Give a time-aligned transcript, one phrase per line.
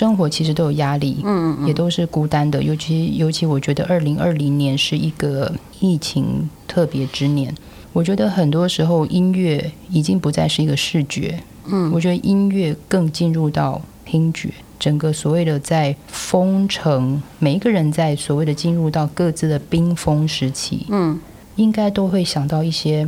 [0.00, 2.62] 生活其实都有压力，嗯嗯，也都是孤单的。
[2.62, 7.54] 尤其尤其，我觉得二零二零年是一个疫情特别之年。
[7.92, 14.48] 我觉得很多时候音乐已经不再是一个视觉，嗯，我觉得音乐更进入到听觉。
[14.78, 21.20] 整个所谓的在封城，每一个人在所谓的进入到各自的冰封时期，嗯，
[21.56, 23.06] 应该都会想到一些。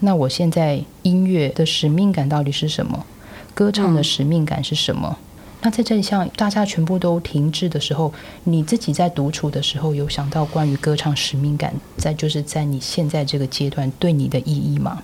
[0.00, 3.06] 那我现在音乐的使命感到底是什么？
[3.54, 5.16] 歌唱的使命感是什么？
[5.64, 8.12] 那在这一项大家全部都停滞的时候，
[8.44, 15.02] 你自己在独处的时候，有想到关于歌唱使命感，在就是在你现在这个阶段对你的意义吗？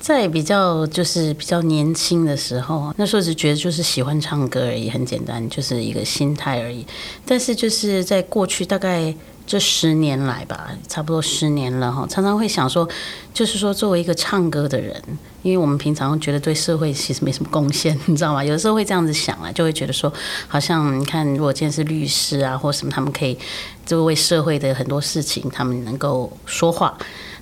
[0.00, 6.84] 在比较就是比较年轻的时候，那时候只觉得就是喜欢唱歌而已，很简单，就是一个心态而已。
[7.24, 9.14] 但是就是在过去大概
[9.50, 12.88] 这十年来吧，差不多十年了哈，常常会想说，
[13.34, 14.94] 就是说作为一个唱歌的人，
[15.42, 18.44] 因为我们平常觉得对社会其实没什么贡献， 你知道吗？
[18.44, 20.12] 有的时候会这样子想啊，就会觉得说，
[20.46, 23.36] 好像你看，如果今天是律师啊或什么，他们可以
[23.84, 26.96] 就为社会的很多事情，他们能够说话。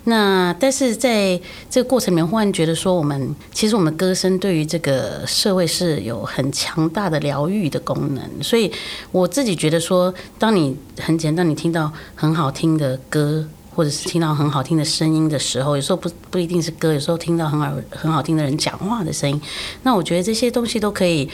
[0.08, 8.24] 那但是在这个过程里面，忽然觉得说，我们其实我们歌声对于这个社会是有很强大的疗愈的功能。
[8.42, 8.72] 所以
[9.12, 19.38] 我自己觉得说，当你很简单，你听到很好听的歌，或者是听到很好听的声音的时候，有时候不不一定是歌，有时候听到很好很好听的人讲话的声音，
[19.82, 21.28] 那我觉得这些东西都可以。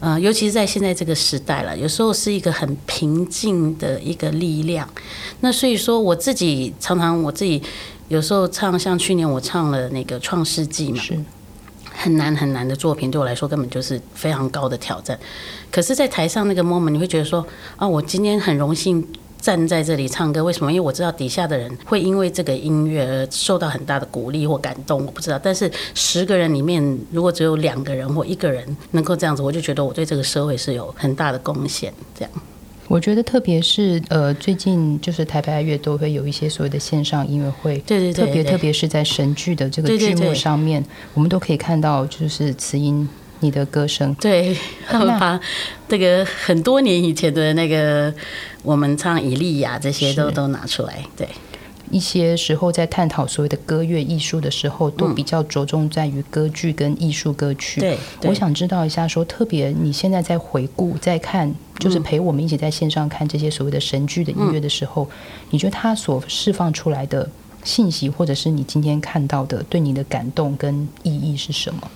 [0.00, 4.88] 呃，尤其是在现在这个时代了，有时候是一个很平静的一个力量。
[5.40, 7.62] 那所以说，我自己常常我自己。
[8.08, 11.18] 有时候唱像去年我唱了那个《创世纪》嘛，是
[11.92, 15.18] 很难很难的作品，对我来说根本就是非常高的挑战。
[15.70, 19.06] 可是，在台上那个 moment，你会觉得说啊，我今天很荣幸
[19.40, 20.42] 站在这里唱歌。
[20.42, 20.72] 为什么？
[20.72, 25.04] 因为我知道底下的人会因为这个音乐而受到很大的鼓励或感动。
[25.04, 31.92] 我不知道，但是十个人里面，如果只有两个人或一个人能够这样子，我就觉得我对这个社会是有很大的贡献。
[32.14, 32.30] 这样。
[32.88, 40.82] 我觉得，特别是呃，最近就是台北爱乐都会有一些所谓的线上音乐会，对对对，特别特别是在神剧的这个剧目上面，
[41.14, 43.06] 我们都可以看到，就是慈音
[43.40, 44.56] 你的歌声，对，
[44.88, 45.38] 他们 把
[45.86, 48.12] 这个很多年以前的那个
[48.62, 51.28] 我们唱以利亚这些都都拿出来，对。
[51.90, 57.80] 一些时候在探讨所谓的歌乐艺术的时候，都比较着重在于歌剧跟艺术歌曲。
[57.80, 65.08] 对，我想知道一下，说特别你现在在回顾、在看，就是陪我们一起在线上看这些所谓的神剧的音乐的时候，
[65.50, 67.28] 你觉得它所释放出来的
[67.64, 71.90] 信息，或者是你今天看到的对你的感动跟意义是什么？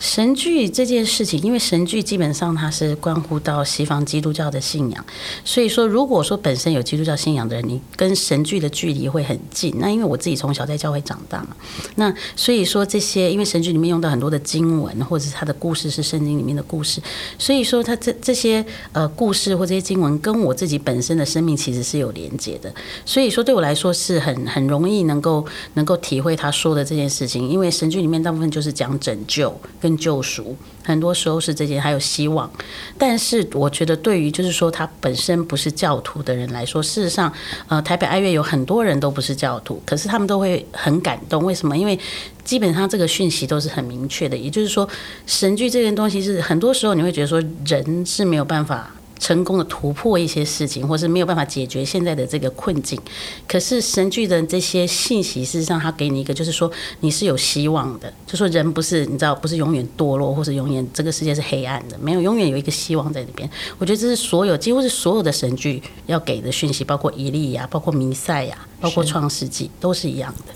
[0.00, 5.04] 神剧这件事情，因为神剧基本上它是关乎到西方基督教的信仰，
[5.44, 9.74] 所以说如果说本身有基督教信仰的人，你跟神剧的距离会很近。
[9.78, 11.48] 那因为我自己从小在教会长大嘛，
[11.96, 17.02] 那所以说这些，因为神剧里面用到很多的经文，或者是它的故事是圣经里面的故事，
[17.38, 22.74] 所以说它这这些呃故事或这些经文跟我自己本身的生命其实是有连接的。
[23.04, 25.44] 所以说对我来说是很很容易能够
[25.74, 29.89] 能够体会他说的这件事情，因为神剧里面大部分就是讲拯救跟。
[29.96, 32.50] 救赎很多时候是这些，还有希望。
[32.98, 37.32] 但是我觉得，对于就是说他本身不是教徒的人来说，事实上，
[37.68, 41.44] 呃，台北爱乐有很多人都不是教徒，可是他们都会很感动。
[41.44, 41.76] 为什么？
[41.76, 41.98] 因为
[42.44, 44.88] 基本上这个讯息都是很明确的，也就是说，
[45.26, 48.90] 神剧这件东西是很多时候你会觉得说人是没有办法。
[49.20, 52.98] 成功的突破一些事情，或是没有办法解决现在的这个困境。
[53.46, 56.68] 可是神剧的这些信息，事实上，它给你一个，就是说
[57.00, 58.12] 你是有希望的。
[58.26, 63.48] 就说人不是你知道，不是永远堕落，或是永远这个世界是黑暗的，没有永远有一个希望在那边。
[63.78, 70.54] 我觉得这是所有几乎是所有的神剧要给的讯息，包括以利亚，包括弥赛亚，包括创世纪，都是一样的。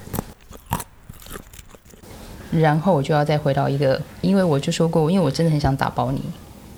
[2.50, 6.22] 然后我就要再回到一个，因为我就说过，因为我真的很想打包你。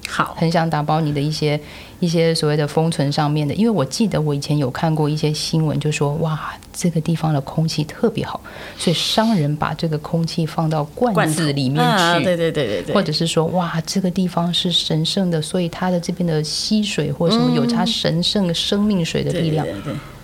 [0.09, 1.61] 好，很想打包你的一些
[2.01, 8.41] 一些所谓的封存上面的，因为我记得我以前有看过一些新闻，就说哇，这个地方的空气特别好，
[8.79, 11.85] 所以商人把这个空气放到罐子里面
[12.19, 19.67] 去，对对对对对，或者是说哇，这个地方是神圣的，所以它的这边的溪水或什么有它神圣的生命水的力量。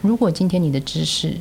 [0.00, 1.35] 如果今天你的知识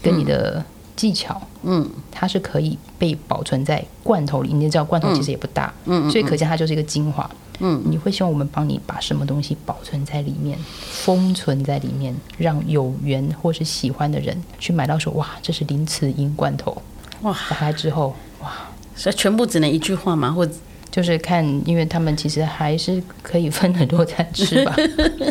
[0.00, 0.64] 跟你的
[0.98, 7.30] 技巧，嗯，它是可以被保存在罐头里，你知道罐头其实也不大，嗯，所以可见它就是一个精华。
[7.60, 10.58] 嗯，你会希望我们帮你把什么东西保存在里面，
[10.90, 16.82] 封存在里面，让有缘或是喜欢的人去买到，说哇，这是林慈英罐头，
[17.22, 18.52] 哇，打开之后，哇，
[18.96, 20.32] 所以全部只能一句话吗？
[20.32, 20.48] 或
[20.90, 24.74] 就是看，因为他们其实还是可以分很多餐吃吧。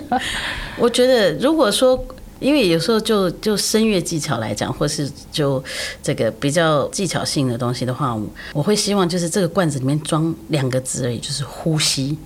[0.79, 2.01] 我觉得如果说。
[2.39, 5.63] 因为有时候就就声乐技巧来讲，或是就
[6.01, 8.17] 这个比较技巧性的东西的话，
[8.53, 12.17] 我会希望就是这个罐子里面装两个字而已，就是呼吸。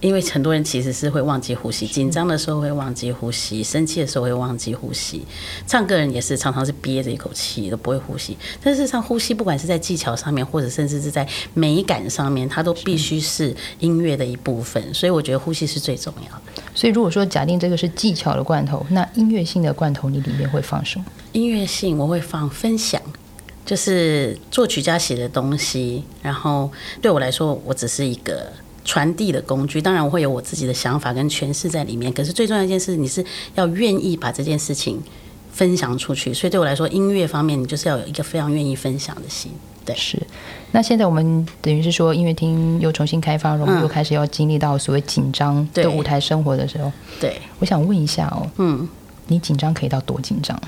[0.00, 5.24] 因为很多人其实是会忘记呼吸，紧张的时候会忘记呼吸，生气的时候会忘记呼吸。
[5.66, 8.36] 唱歌人也是常常是憋着一口气都不会呼吸。
[8.62, 14.94] 但是上呼吸，不管是在技巧上面，或者甚至是在美感上面，它都必须是音乐的一部分。
[14.94, 16.62] 所以我觉得呼吸是最重要的。
[16.74, 21.04] 所以如果说假定这个是技巧的罐头，那音乐性的罐头你里面会放什么？
[21.32, 23.00] 音乐性我会放分享。
[23.66, 26.72] 就是作曲家写的东西，然后
[27.02, 28.50] 对我来说，我只是一个
[28.88, 29.82] 传递的工具。
[29.82, 32.10] 当然，我会有我自己的想法跟诠释在里面。
[32.10, 33.22] 可是最重要一件事，你是
[33.54, 34.98] 要愿意把这件事情
[35.52, 36.32] 分享出去。
[36.32, 39.52] 所以对我来说，音乐方面，你就是要有一个非常愿意分享的心。
[39.84, 40.18] 对，是。
[40.72, 46.90] 那现在我们等于是说，音乐厅又重新开放，然后又开始要经历到所谓紧张的舞台生活的时候。
[47.20, 48.88] 对，我想问一下哦，嗯，
[49.26, 50.58] 你紧张可以到多紧张？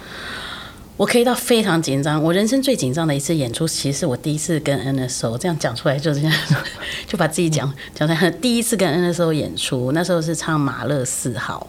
[1.01, 2.23] 我可以到非常紧张。
[2.23, 6.37] 我人生最紧张的一次演出，其实我第一次跟 NSO 这样讲出来，就是这样，
[7.09, 8.41] 就把自己讲讲成。
[8.43, 11.67] 第一次跟 NSO 演出，那时候是唱马勒四号。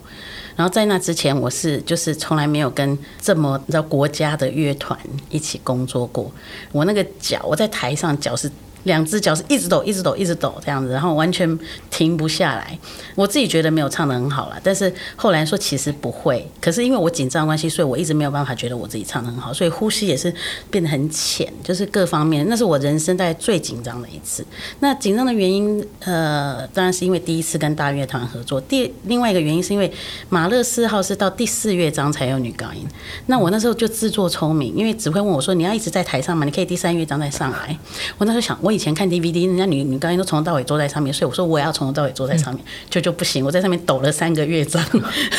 [0.58, 5.00] 然后在那之前，我是就是从来没有跟这么你知道国家的乐团
[5.30, 6.30] 一起工作过。
[6.74, 8.52] 我那个脚，我在台上脚是。
[8.84, 12.78] 两只脚是一直抖，一直抖，一直抖这样子，然后完全停不下来。
[13.16, 16.50] 我自己觉得没有唱的很好了，但是后来说其实不会。
[16.60, 20.34] 可是因为我紧张关系，所以我一直没有办法觉得我自己唱的很好，所以呼吸也是
[20.70, 24.44] 变得很浅，就是各方面，那是我人生在最紧张的一次。
[24.80, 28.60] 那紧张的原因，呃，当然是因为第一次跟大乐团合作。
[28.62, 29.92] 第另外一个原因是因为
[30.30, 32.88] 马勒四号是到第四乐章才有女高音。
[33.28, 36.46] 那我那时候就自作聪明，因为指挥问我说：“你要一直在台上吗？
[36.46, 37.78] 你可以第三乐章再上来。”
[38.18, 38.71] 我那时候想我。
[38.72, 43.44] 以前看 DVD，人家女女高音都从头到尾坐在上面，所以我说我也要从头到尾坐在上面，就就不行。
[43.44, 44.84] 我在上面抖了三个乐章，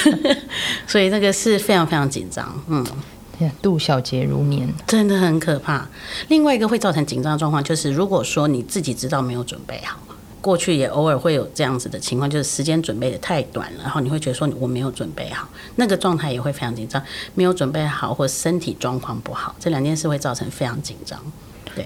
[0.86, 2.62] 所以那个是非常非常紧张。
[2.68, 2.84] 嗯，
[3.60, 5.88] 度小节如年，真的很可怕。
[6.28, 9.98] 另外一个会造成紧张的状况，就是如果说你自己知道没有准备好，
[10.40, 17.02] 过去也偶尔会有这样子的情况，就是时间准备的太短了，然后你会觉得说我没有准备好，那个状态也会非常紧张。
[17.34, 21.18] 没有准备好或身体状况不好，这两件事会造成非常紧张。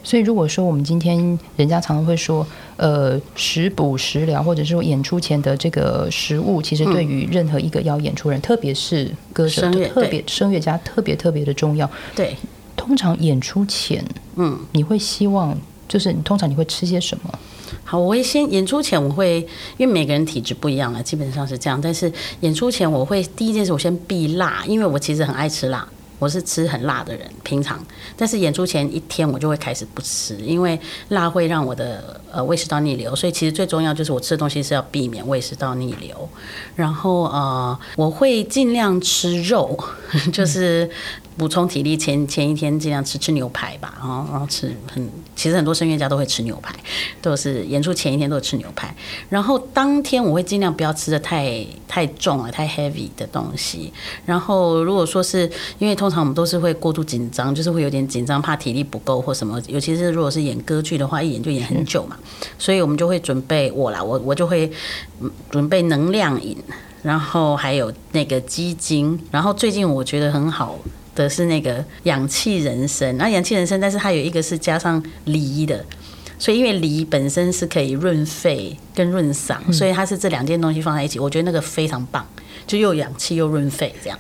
[0.03, 2.47] 所以，如果说我们今天人家常常会说，
[2.77, 9.63] 呃，食补食疗，或者是说演出前的这个食物，其实对于任何一个要演出人，特别是歌手、
[9.95, 11.89] 特别声乐家，特别特别的重要。
[12.15, 12.37] 对，
[12.77, 14.05] 通常演出前，
[14.37, 15.57] 嗯，你会希望
[15.89, 17.39] 就是你通常你会吃些什么？
[17.85, 19.39] 好，我会先演出前我会，
[19.77, 21.81] 因为每个人体质不一样了，基本上是这样。
[21.81, 25.87] 但是演出前我会第一件事，我先避辣，因为我其实很爱吃辣。
[26.19, 27.79] 我是吃很辣的人，平常，
[28.17, 30.79] 但是演出前一天我就会开始不吃，因为
[31.11, 36.29] 辣会让我的呃胃食道逆流，所以其实最重要就是我吃的东西是要避免胃食道逆流。
[36.75, 39.79] 然后呃，我会尽量吃肉，
[40.33, 40.91] 就是。
[41.37, 46.75] 补充体力前前一天尽量吃吃牛排吧，然后然后吃很其实很多声乐家都会吃牛排，
[47.21, 48.95] 都是演出前一天都吃牛排，
[49.29, 53.93] 然后当天我会尽量不要吃的太太重了太 heavy 的东西，
[54.25, 62.17] 然后如果说是因为通常我们都是会过度紧张，就是会有点紧张，怕体力不够或什么，尤其是如果是演歌剧的话，一演就演很久嘛，
[62.59, 64.73] 所以我们就会准备我啦，我我就会
[65.51, 66.57] 准备能量饮，
[67.03, 70.79] 然后还有那个鸡精，然后最近我觉得很好。
[71.17, 75.85] 的是那个氧气人参，那氧气人参，但是它有一个是加上梨的，
[76.39, 82.25] 所以因为梨本身是可以润肺跟润嗓，所以它是这两件东西放在一起，我觉得那个非常棒，
[82.67, 84.17] 就又氧气又润肺这样。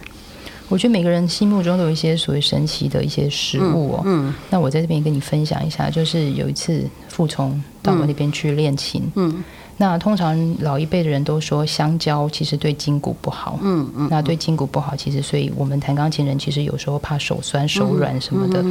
[0.69, 4.03] 我觉得每个人心目中都有一些所谓神奇的一些食物哦。
[4.05, 4.35] 嗯。
[4.51, 9.09] 那我在这边跟你分享一下，就是有一次傅聪到我那边去练琴。
[9.15, 9.45] 嗯。
[9.79, 18.63] 那通常老一辈的人都说香蕉其实对筋骨不好，嗯嗯，那对筋骨不好，其实所以我们弹钢琴人其实有时候怕手酸手软什么的。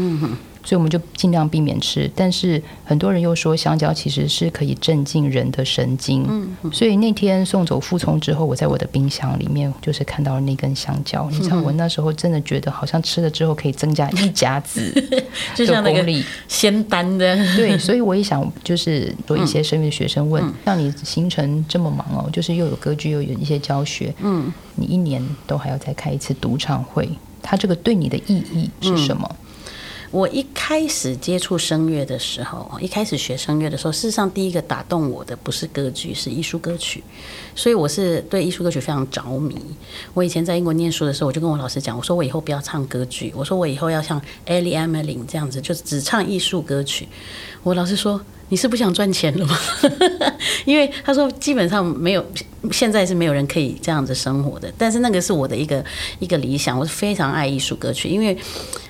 [0.66, 6.26] 所以我们就尽量避免吃，但是很多人又说香蕉其实是可以镇静人的神经。
[6.28, 11.30] 嗯，所以那天送走傅聪之后，我在我的冰箱里面就是看到了那根香蕉。
[11.30, 14.92] 你知道，我那时候真的觉得好像吃了之后可以增加一甲子
[15.56, 17.36] 的功力，仙丹的。
[17.56, 27.08] 对，所以我也想就是做一些声乐学生问，像你行程这么忙哦，就是又有歌剧又有一些教学，嗯，你一年都还要再开一次独唱会，
[27.44, 29.36] 它这个对你的意义是什么？
[30.16, 37.04] 我一开始接触声乐的时候，一开始学声乐的时候，事实上第一个打动我的不是歌剧，是艺术歌曲，
[37.54, 39.58] 所以我是对艺术歌曲非常着迷。
[40.14, 47.10] 我以前在英国念书的时候，我就跟我老师讲，我说我以后不要唱歌剧，我说我以后要像 Ellie Emeling 这样子，就只唱艺术歌曲。
[47.64, 48.22] 我老师说。
[48.50, 49.58] 你是不想赚钱了吗？
[50.66, 52.24] 因为他说基本上没有，
[52.72, 54.72] 现在是没有人可以这样子生活的。
[54.78, 55.84] 但是那个是我的一个
[56.20, 58.38] 一个理想，我是非常爱艺术歌曲，因为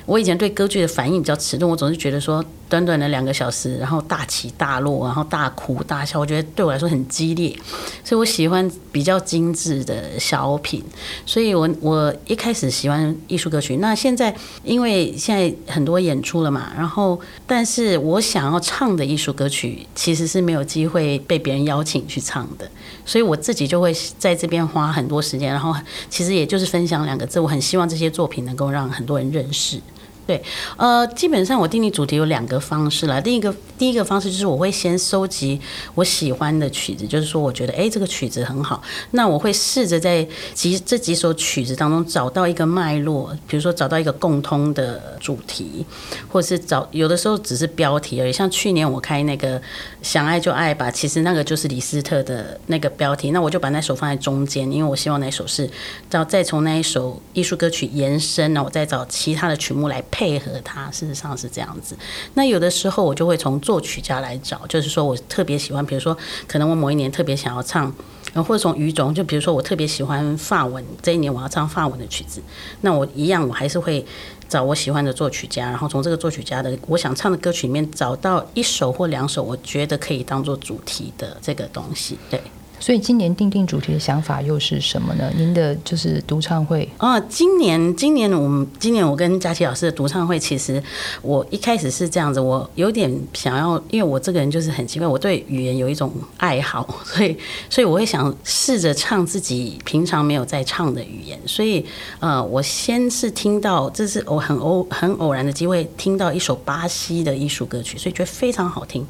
[0.06, 7.56] 我以前对歌剧的反应比较迟钝，我总是觉得说短短的两个小时，然后大起大落，然后大哭大笑，我觉得对我来说很激烈，
[8.04, 10.84] 所以我喜欢比较精致的小品。
[11.26, 22.70] 所以我我一开始喜欢艺术歌曲，那现在因为现在很多演出了嘛，然后但是我想要唱的艺术歌曲其实是没有机会被别人邀请去唱的，
[23.06, 25.76] 所以我自己就会在这边花很多时间，然后
[26.10, 29.80] 其实也就是分享两个字，我很希望这些作品能够让很多人认识。
[30.28, 30.42] 对，
[30.76, 33.22] 呃，基本上我定义主题有两个方式啦。
[33.22, 35.62] 第一个，第一个方式就是我会先收集
[35.94, 45.86] 我喜欢的曲子，就是说我觉得哎这个曲子很好，那我会试着在几这几首曲子当中找到一个脉络，比如说找到一个共通的主题，
[46.28, 48.34] 或是找有的时候只是标题而已。
[48.34, 49.62] 像去年我开那个
[50.02, 55.70] 想爱就爱吧，其实那个就是李斯特的那个标题，那我就把那首放在中间，因为我希望那首是，
[56.10, 60.04] 然后再从那一首艺术歌曲延伸，然后我再找其他的曲目来。
[60.16, 61.94] 配合他，事实上是这样子。
[62.36, 66.18] 那有的时候我就会从作曲家来找，就是说我特别喜欢，比如说
[66.48, 67.94] 可能我某一年特别想要唱，
[68.34, 72.42] 或者从语种，就比如说我特别喜欢法文，这一年我要唱法文的曲子，
[72.80, 74.06] 那我一样我还是会
[74.48, 82.42] 找我喜欢的作曲家，然后从这个作曲家的我想唱的歌曲里面找到一首或两首，我觉得可以当做主题的这个东西，对。
[82.80, 85.32] 所以今年定定主题的想法又是什么呢？
[85.36, 87.20] 您的就是独唱会啊。
[87.22, 90.82] 今年，今年我们今年我跟佳琪老师的独唱会，其实
[91.22, 97.36] 我一开始是这样子，我有点想要，因为我这个人就是很奇怪，我对语言有一种爱好，所以
[97.70, 101.40] 所以我会想试着唱自己平常没有在唱的语言。
[101.46, 101.84] 所以
[102.20, 109.06] 呃，我先是听到，这是我很偶很偶然的机会听到一首巴西的艺术歌曲，所以觉得非常好听。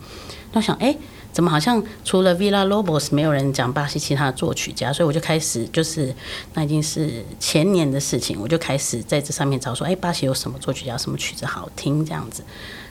[0.53, 0.95] 我想，哎。
[1.36, 6.15] 怎么好像除了 Villa Lobos 没有人讲巴西其他的作曲家，所以我就开始就是
[6.54, 12.42] 那已经是前年的事情，我就开始在这上面找说，哎，巴西有什么作曲家，什么曲子好听这样子，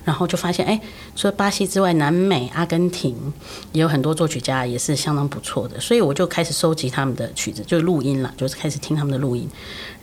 [0.05, 0.79] 然后就发现，哎，
[1.17, 3.17] 除了巴西之外，南美阿根廷
[3.73, 9.49] 也有很多作曲家也是相当不错的，所以我就开始收集他们的曲子，就录音了，就是开始听他们的录音，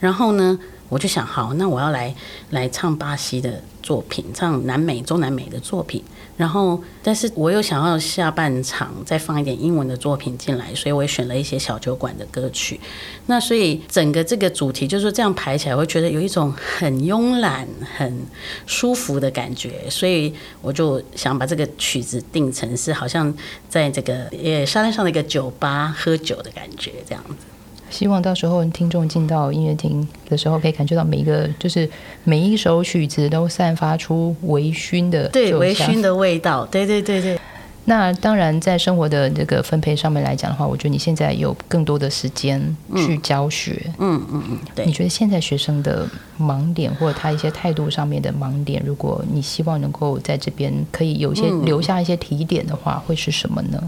[0.00, 0.58] 然后呢。
[0.92, 2.14] 我就想，好，那我要来
[2.50, 6.04] 来唱巴西的作品，唱南美、中南美的作品。
[6.36, 12.78] 然后，但是我又想要下半场再放一点英文的作品进来，所以我也选了一些小酒馆的歌曲。
[13.24, 18.26] 那所以整个这个主题就是这样排起来，会觉得有一种很慵懒、很
[18.66, 19.88] 舒服的感觉。
[19.88, 23.32] 所以我就想把这个曲子定成是好像
[23.66, 27.46] 在这个呃沙滩上的一个酒吧喝酒的感觉，这样子。
[27.92, 31.88] 希望到时候听众进到音乐厅的时候，可以感觉到每一个就是
[32.24, 36.66] 每一首曲子都散发出微醺的对微醺的味道。
[36.66, 37.38] 对对对对。
[37.84, 43.82] 那当然，在生活的这个分配上面来讲的话，我觉得你现在有更多的时间去教学。
[43.98, 44.58] 嗯嗯嗯。
[44.72, 44.86] 对。
[44.86, 46.08] 你觉得现在学生的
[46.40, 53.82] 盲点或者他一些态度上面的盲点，如果你希望能够在这边可以有些留下一些提点的话，会是什么呢？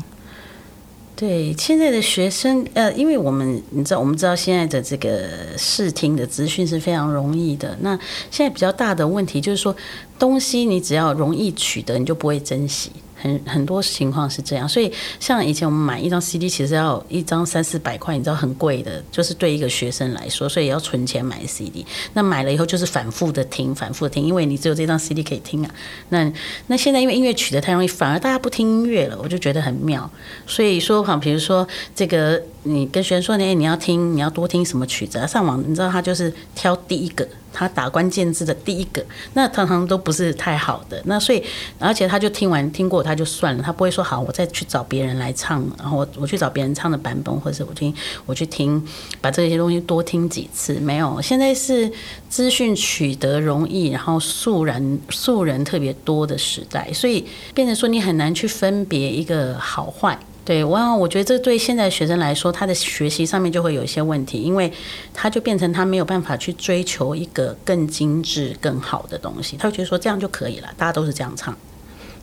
[1.17, 7.79] 对现在的学生，呃，因为我们你知道，我们知道现在的这个视听的资讯是非常容易的。
[7.83, 7.97] 那
[8.31, 9.75] 现在比较大的问题就是说，
[10.19, 12.91] 东西你只要容易取得，你就不会珍惜。
[13.25, 21.87] 很很多情况是这样，所以像以前我们买一张 CD，其实要一张三四百块，你知道很贵的，就是对一个学生来说，所以要存钱买 CD。
[22.13, 25.75] 那买了以后就是反复的听，反复的听，因为你只有这张 CD 可以听啊。
[26.11, 26.31] 那
[26.67, 30.11] 那现在因为音乐取得太容易，反而大家不听音乐了，我就觉得很妙。
[30.47, 35.25] 所以说好，比如说这个，你跟学生说，哎，你要听，你要多听什么曲子？
[35.29, 37.27] 上网你知道他就是挑第一个。
[37.57, 39.01] 他打关键字的第一个，
[39.35, 41.01] 那常常都不是太好的。
[41.05, 41.41] 那所以，
[41.79, 47.95] 而且他就听完听过他就算了，他不会说好，我再去找别人来唱，然后我我去找别人唱的版本，或者是我听
[48.27, 48.85] 我去听，
[49.21, 50.75] 把这些东西多听几次。
[50.81, 51.89] 没有，现在是
[52.29, 60.19] 资讯取得容易，然后素人素人特别多的时代，所以变成说你很难去分别一个好坏。
[60.45, 64.71] 对，我我觉得这对现在学生来说，他的学习上面就会有一些问题，因为
[65.15, 71.57] 他就变成他没有办法去追求一个更精致、更好的东西，他会觉得说这样就可以了，大家都是这样唱。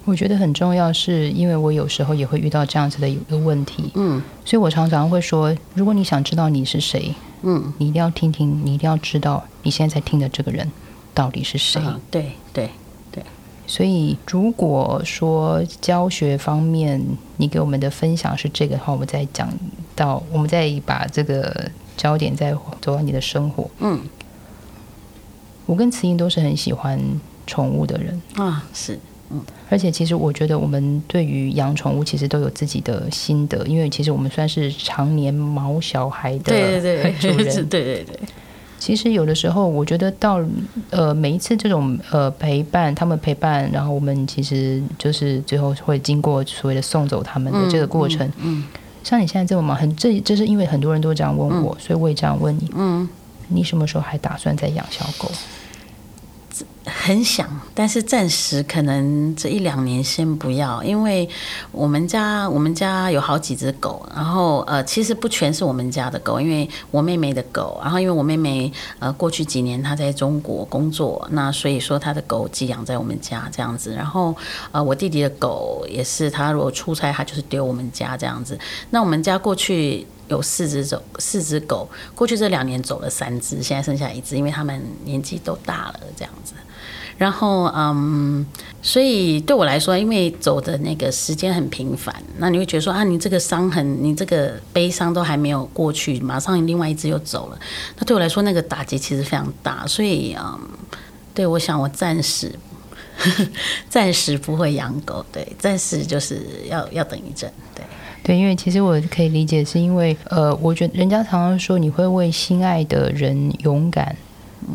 [0.05, 10.71] 我觉得很重要，是因为我有时候也会遇到这样子的一个问题，嗯，所以我常常会说，如果你想知道你是谁，嗯，你一定要听听，你一定要知道你现在在听的这个人
[11.13, 11.81] 到底是谁。
[12.11, 12.69] 对对。
[13.71, 17.01] 所以，如果说教学方面
[17.37, 19.47] 你给我们的分享是这个的话，我们再讲
[19.95, 23.69] 到，我们再把这个焦点再走到你的生活。
[23.79, 24.01] 嗯，
[25.65, 26.99] 我跟慈英都是很喜欢
[27.47, 28.99] 宠物的人啊，是，
[29.29, 38.19] 嗯，而且其实我觉得我们对于养宠物其实都有自己的心得，因为其实我们算是常年毛小孩的对对对主人， 对对对。
[38.81, 40.41] 其实有的时候，我觉得到
[40.89, 48.27] 呃每一次这种呃陪伴，他们陪伴，然后我们其实就是最后会经过所谓的送走他们的这个过程。
[48.39, 48.63] 嗯
[49.03, 52.71] 像你现在这么忙，很这这是因为很多人都这样问我，所以我也这样问你。
[52.75, 53.07] 嗯，
[53.49, 55.29] 你什么时候还打算再养小狗？
[57.03, 61.27] 很想，但是暂时可能这一两年先不要，因为
[61.71, 74.35] 我们家我们家有好几只狗，然后呃，其实不全是我们家的狗，因为我妹妹的狗，然后因为我妹妹呃过去几年她在中国工作，那所以说她的狗寄养在我们家这样子，然后
[74.71, 78.55] 呃我弟弟的狗也是，他如果出差他就是丢我们家这样子，
[78.91, 80.05] 那我们家过去。
[80.31, 86.53] 有四只走，四只狗，过去这两年走了三只，现在剩下一只，因为他们年纪都大了，这样子。
[87.17, 88.43] 然后，嗯，
[88.81, 97.59] 所以对我来说，因为走的那个时间很频繁，那你会觉得说啊，你这个伤痕，你这个悲伤都还没有过去，马上另外一只又走了，
[97.97, 99.85] 那对我来说那个打击其实非常大。
[99.85, 100.59] 所以，嗯，
[101.35, 102.57] 对我想我暂时
[103.87, 107.83] 暂时不会养狗，对，暂时就是要要等一阵，对。
[108.23, 114.15] 对，因为其实我可以理解，是因为呃，我觉得人家常常说你会为心爱的人勇敢。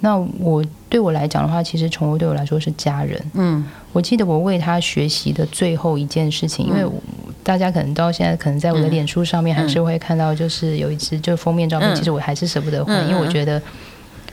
[0.00, 3.24] 那我对我来讲的话，其实宠物对我来说是家人。
[3.34, 6.84] 嗯，我记得我为他学习的最后一件事情，因为
[7.44, 13.62] 大家可能到现在可能在我的脸书上面还是会看到，就是有一只就封面照片，其实我还是舍不得换，因为我觉得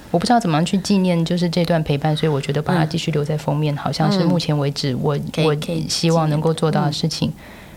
[0.09, 5.15] 我不知道怎么样去纪念就是这段陪伴，所以我觉得把它继续留在封面，好像是目前为止我
[5.45, 5.55] 我
[5.87, 7.31] 希望能够做到的事情。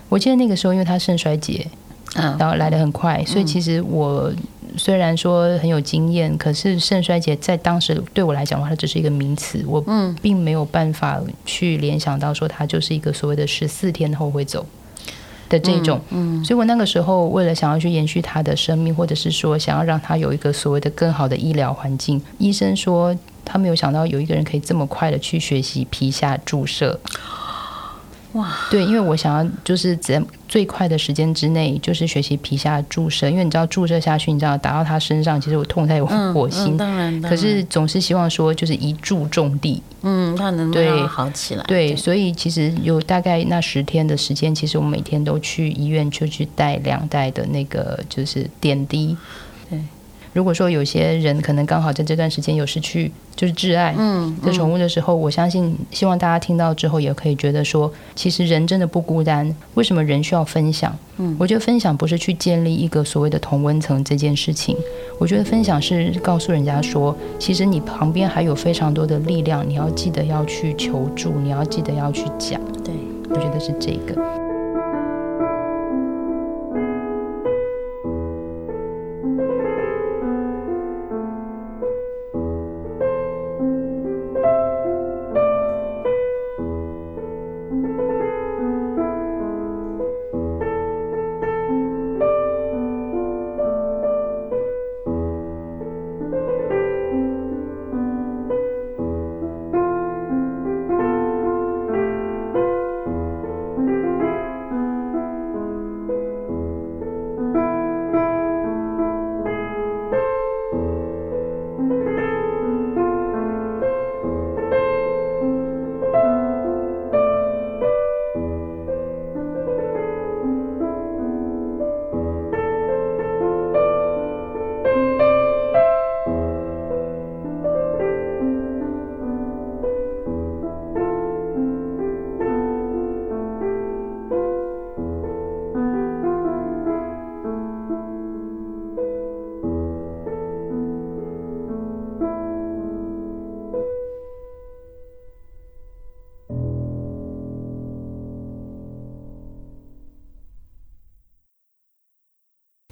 [0.08, 1.66] 我记得那个时候，因为他肾衰竭，
[2.14, 4.32] 嗯，然后来的很快，所以其实我
[4.76, 9.84] 虽然说很有经验，可是肾衰竭在当时对我来讲的话，它只是一个名词，我
[10.22, 14.64] 并没有办法去联想到说它就是一个所谓的十四天后会走
[15.48, 16.00] 的这种。
[16.10, 27.00] 嗯，所以我那个时候为了想要去延续他的生命，或者是说想要让他有一个所谓的更好的医疗环境，医生说他没有想到有一个人可以这么快的去学习皮下注射。
[28.36, 49.45] 哇，对，因为我想要就是在最快的时间之内，就是学习皮下注射，因为你知道注射下去，你知道打到他身上，其实我痛在有火星，当然，可是总是希望说就是一注中地，嗯，他能对好起来，对，所以其实有大概那十天的时间，其实我每天都去医院就去带两袋的那个就是点滴，对。
[50.36, 53.96] 如果说有些人可能刚好在这段时间有失去就是挚爱
[54.44, 59.50] 的宠物的时候，我相信希望大家听到之后也可以觉得说，其实人真的不孤单。
[59.76, 60.94] 为什么人需要分享？
[61.16, 64.76] 嗯，我觉得分享不是去建立一个所谓的同温层这件事情，
[65.18, 72.60] 我觉得分享是告诉人家说，其实你旁边还有非常多的力量，你要记得要去求助，你要记得要去讲。
[72.84, 72.92] 对，
[73.30, 74.45] 我觉得是这个。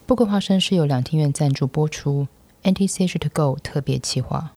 [0.06, 2.28] 不过花生是由两厅院赞助播出
[2.62, 4.52] ，NTC 是 to Go 特别企划。